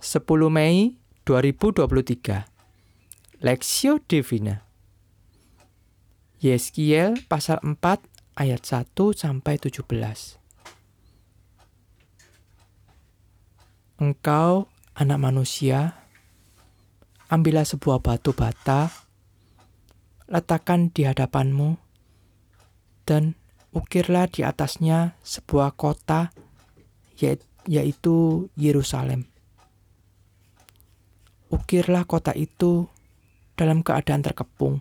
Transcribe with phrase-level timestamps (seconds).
[0.00, 0.96] 10 Mei
[1.28, 2.48] 2023
[3.44, 4.64] Lexio Divina.
[6.40, 7.76] Yeskiel pasal 4
[8.40, 9.84] ayat 1 sampai 17
[14.00, 16.00] Engkau anak manusia
[17.28, 18.88] ambillah sebuah batu bata
[20.32, 21.76] letakkan di hadapanmu
[23.04, 23.36] dan
[23.76, 26.32] ukirlah di atasnya sebuah kota
[27.68, 29.29] yaitu Yerusalem.
[31.50, 32.86] Ukirlah kota itu
[33.58, 34.78] dalam keadaan terkepung.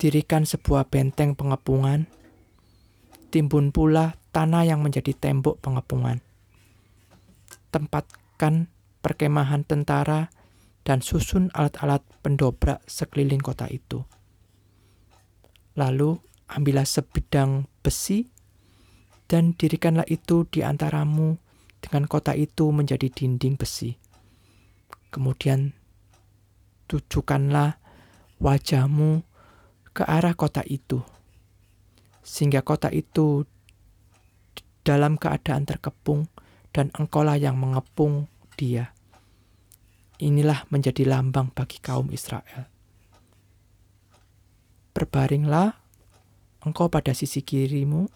[0.00, 2.08] Dirikan sebuah benteng pengepungan.
[3.28, 6.24] Timbun pula tanah yang menjadi tembok pengepungan.
[7.68, 8.72] Tempatkan
[9.04, 10.32] perkemahan tentara
[10.88, 14.08] dan susun alat-alat pendobrak sekeliling kota itu.
[15.76, 16.16] Lalu
[16.48, 18.30] ambillah sebidang besi
[19.28, 21.36] dan dirikanlah itu di antaramu
[21.84, 24.03] dengan kota itu menjadi dinding besi.
[25.14, 25.70] Kemudian
[26.90, 27.78] tujukanlah
[28.42, 29.22] wajahmu
[29.94, 31.06] ke arah kota itu,
[32.26, 33.46] sehingga kota itu
[34.82, 36.26] dalam keadaan terkepung,
[36.74, 38.26] dan engkaulah yang mengepung
[38.58, 38.90] dia.
[40.18, 42.66] Inilah menjadi lambang bagi kaum Israel.
[44.98, 45.78] Berbaringlah
[46.66, 48.10] engkau pada sisi kirimu,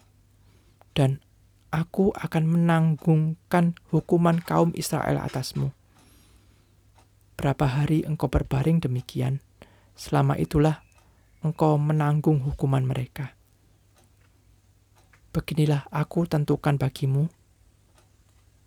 [0.91, 1.23] dan
[1.71, 5.78] aku akan menanggungkan hukuman kaum Israel atasmu
[7.39, 9.39] Berapa hari engkau berbaring demikian,
[9.95, 10.83] selama itulah
[11.39, 13.31] engkau menanggung hukuman mereka.
[15.31, 17.31] Beginilah aku tentukan bagimu,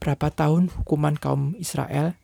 [0.01, 2.17] berapa tahun hukuman kaum Israel,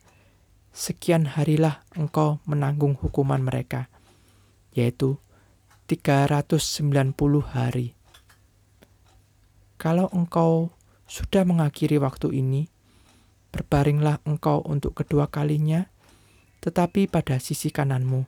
[0.73, 3.85] sekian harilah engkau menanggung hukuman mereka,
[4.73, 5.21] yaitu
[5.85, 7.13] 390
[7.45, 7.93] hari.
[9.77, 10.73] Kalau engkau
[11.05, 12.73] sudah mengakhiri waktu ini,
[13.53, 15.93] berbaringlah engkau untuk kedua kalinya
[16.59, 18.27] tetapi pada sisi kananmu,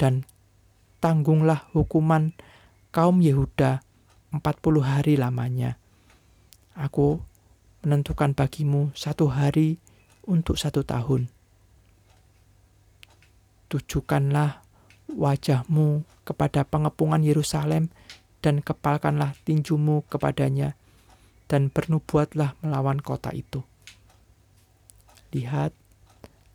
[0.00, 0.24] dan
[1.00, 2.32] tanggunglah hukuman
[2.92, 3.84] kaum Yehuda
[4.30, 5.76] empat puluh hari lamanya.
[6.76, 7.20] Aku
[7.84, 9.80] menentukan bagimu satu hari
[10.24, 11.32] untuk satu tahun.
[13.72, 14.62] Tujukanlah
[15.10, 17.90] wajahmu kepada pengepungan Yerusalem
[18.40, 20.78] dan kepalkanlah tinjumu kepadanya
[21.50, 23.66] dan bernubuatlah melawan kota itu.
[25.34, 25.74] Lihat,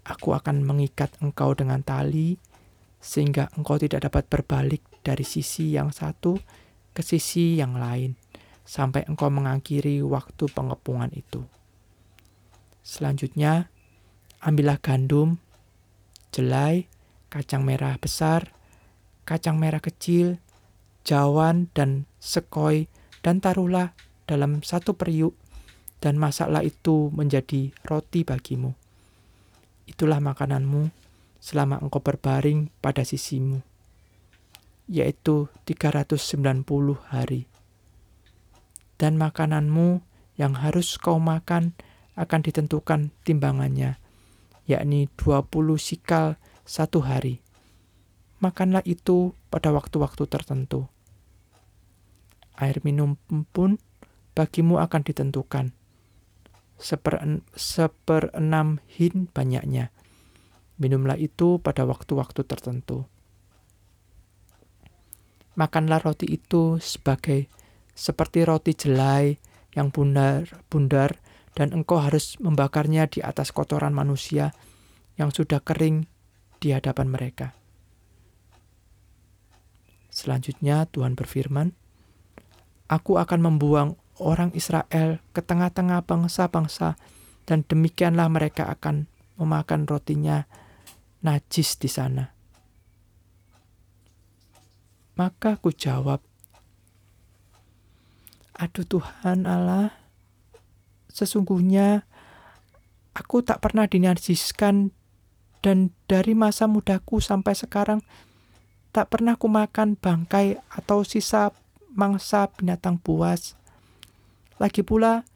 [0.06, 2.38] Aku akan mengikat engkau dengan tali,
[3.02, 6.38] sehingga engkau tidak dapat berbalik dari sisi yang satu
[6.94, 8.14] ke sisi yang lain,
[8.62, 11.42] sampai engkau mengakhiri waktu pengepungan itu.
[12.86, 13.74] Selanjutnya,
[14.46, 15.42] ambillah gandum,
[16.30, 16.86] jelai,
[17.34, 18.54] kacang merah besar,
[19.26, 20.38] kacang merah kecil,
[21.02, 22.86] jawan, dan sekoi,
[23.26, 23.98] dan taruhlah
[24.30, 25.34] dalam satu periuk,
[25.98, 28.84] dan masaklah itu menjadi roti bagimu
[29.85, 30.90] itulah makananmu
[31.41, 33.62] selama engkau berbaring pada sisimu,
[34.90, 36.66] yaitu 390
[37.09, 37.46] hari.
[38.97, 40.01] Dan makananmu
[40.35, 41.78] yang harus kau makan
[42.16, 44.00] akan ditentukan timbangannya,
[44.66, 47.44] yakni 20 sikal satu hari.
[48.41, 50.90] Makanlah itu pada waktu-waktu tertentu.
[52.56, 53.19] Air minum
[53.51, 53.79] pun
[54.35, 55.75] bagimu akan ditentukan
[56.80, 59.91] seper, seperenam hin banyaknya.
[60.75, 63.08] Minumlah itu pada waktu-waktu tertentu.
[65.56, 67.47] Makanlah roti itu sebagai
[67.96, 69.40] seperti roti jelai
[69.72, 71.16] yang bundar-bundar
[71.56, 74.52] dan engkau harus membakarnya di atas kotoran manusia
[75.16, 76.12] yang sudah kering
[76.59, 77.56] di hadapan mereka.
[80.12, 81.72] Selanjutnya Tuhan berfirman,
[82.92, 86.96] Aku akan membuang orang Israel ke tengah-tengah bangsa-bangsa,
[87.46, 89.06] dan demikianlah mereka akan
[89.38, 90.48] memakan rotinya
[91.22, 92.34] najis di sana.
[95.16, 96.20] Maka ku jawab,
[98.56, 99.92] Aduh Tuhan Allah,
[101.12, 102.08] sesungguhnya
[103.12, 104.95] aku tak pernah dinajiskan
[105.60, 108.00] dan dari masa mudaku sampai sekarang
[108.95, 111.51] tak pernah ku makan bangkai atau sisa
[111.92, 113.60] mangsa binatang buas.
[114.62, 115.28] Lagi pula,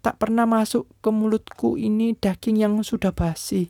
[0.00, 3.68] tak pernah masuk ke mulutku ini daging yang sudah basi.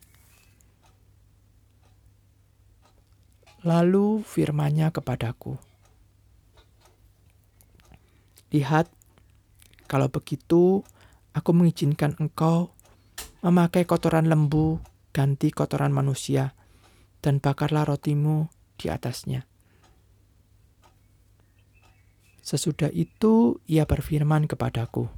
[3.66, 5.58] Lalu firmannya kepadaku,
[8.54, 8.86] Lihat,
[9.90, 10.86] kalau begitu
[11.34, 12.70] aku mengizinkan engkau
[13.42, 14.78] memakai kotoran lembu
[15.10, 16.52] ganti kotoran manusia,
[17.24, 19.48] dan bakarlah rotimu di atasnya.
[22.46, 25.10] Sesudah itu ia berfirman kepadaku,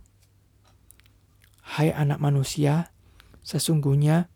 [1.61, 2.89] Hai anak manusia,
[3.49, 4.29] Sesungguhnya,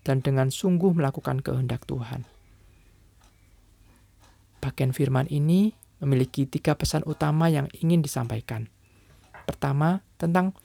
[0.04, 2.28] dan dengan sungguh melakukan kehendak Tuhan.
[4.60, 8.68] Bagian firman ini memiliki tiga pesan utama yang ingin disampaikan.
[9.44, 10.56] Pertama, tentang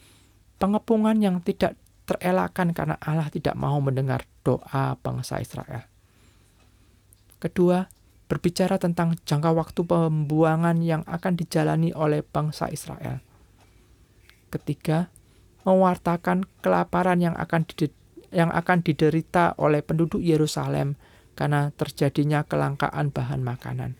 [0.60, 1.76] pengepungan yang tidak
[2.08, 5.84] terelakkan karena Allah tidak mau mendengar doa bangsa Israel.
[7.40, 7.88] Kedua,
[8.30, 13.18] berbicara tentang jangka waktu pembuangan yang akan dijalani oleh bangsa Israel.
[14.54, 15.10] Ketiga,
[15.66, 17.66] mewartakan kelaparan yang akan
[18.30, 20.94] yang akan diderita oleh penduduk Yerusalem
[21.34, 23.98] karena terjadinya kelangkaan bahan makanan.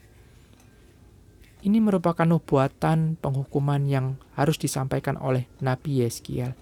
[1.61, 6.57] Ini merupakan nubuatan penghukuman yang harus disampaikan oleh Nabi Yeskiel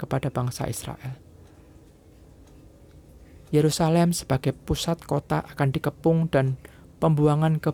[0.00, 1.18] kepada bangsa Israel.
[3.52, 6.56] Yerusalem sebagai pusat kota akan dikepung dan
[6.98, 7.72] pembuangan ke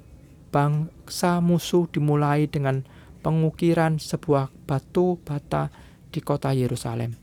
[0.54, 2.86] bangsa musuh dimulai dengan
[3.24, 5.72] pengukiran sebuah batu bata
[6.12, 7.16] di kota Yerusalem.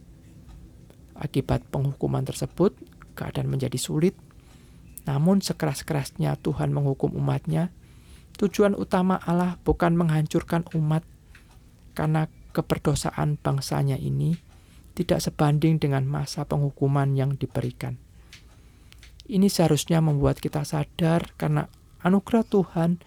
[1.15, 2.73] Akibat penghukuman tersebut,
[3.13, 4.17] keadaan menjadi sulit.
[5.05, 7.69] Namun sekeras-kerasnya Tuhan menghukum umatnya,
[8.41, 11.05] tujuan utama Allah bukan menghancurkan umat
[11.93, 14.35] karena keperdosaan bangsanya ini
[14.97, 17.95] tidak sebanding dengan masa penghukuman yang diberikan.
[19.31, 21.71] Ini seharusnya membuat kita sadar karena
[22.01, 23.01] anugerah Tuhan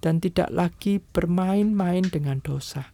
[0.00, 2.88] dan tidak lagi bermain-main dengan dosa.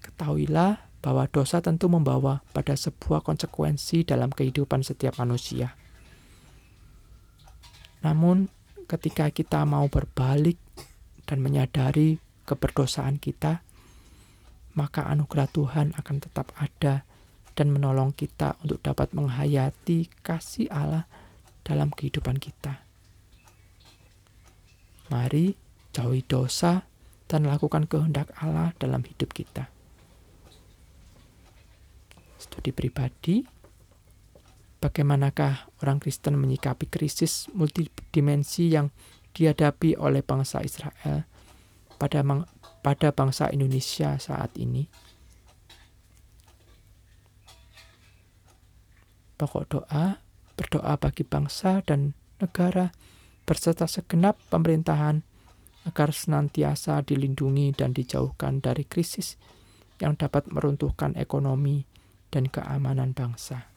[0.00, 5.78] Ketahuilah bahwa dosa tentu membawa pada sebuah konsekuensi dalam kehidupan setiap manusia.
[8.02, 8.50] Namun,
[8.88, 10.58] ketika kita mau berbalik
[11.28, 12.18] dan menyadari
[12.48, 13.62] keberdosaan kita,
[14.74, 17.02] maka anugerah Tuhan akan tetap ada
[17.58, 21.10] dan menolong kita untuk dapat menghayati kasih Allah
[21.68, 22.80] dalam kehidupan kita.
[25.12, 25.52] Mari
[25.92, 26.88] jauhi dosa
[27.28, 29.68] dan lakukan kehendak Allah dalam hidup kita
[32.38, 33.42] studi pribadi,
[34.78, 38.94] bagaimanakah orang Kristen menyikapi krisis multidimensi yang
[39.34, 41.26] dihadapi oleh bangsa Israel
[41.98, 42.22] pada
[42.80, 44.86] pada bangsa Indonesia saat ini.
[49.38, 50.18] Pokok doa,
[50.58, 52.90] berdoa bagi bangsa dan negara
[53.46, 55.22] berserta segenap pemerintahan
[55.86, 59.38] agar senantiasa dilindungi dan dijauhkan dari krisis
[60.02, 61.86] yang dapat meruntuhkan ekonomi,
[62.28, 63.72] dan keamanan bangsa.